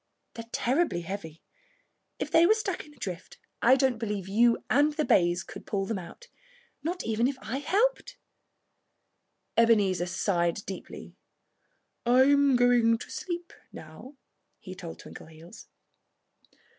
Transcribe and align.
They're 0.33 0.49
terribly 0.51 1.01
heavy. 1.01 1.43
If 2.17 2.31
they 2.31 2.47
were 2.47 2.55
stuck 2.55 2.87
in 2.87 2.93
a 2.95 2.97
drift 2.97 3.37
I 3.61 3.75
don't 3.75 3.99
believe 3.99 4.27
you 4.27 4.63
and 4.67 4.93
the 4.93 5.05
bays 5.05 5.43
could 5.43 5.67
pull 5.67 5.85
them 5.85 5.99
out 5.99 6.27
not 6.81 7.03
even 7.03 7.27
if 7.27 7.37
I 7.39 7.57
helped 7.59 8.13
you." 8.17 9.61
Ebenezer 9.63 10.07
sighed 10.07 10.65
deeply. 10.65 11.17
"I'm 12.03 12.55
going 12.55 12.97
to 12.97 13.11
sleep 13.11 13.53
now," 13.71 14.17
he 14.57 14.73
told 14.73 14.97
Twinkleheels. 14.97 15.67